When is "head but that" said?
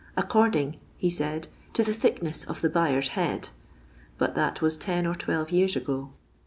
3.09-4.59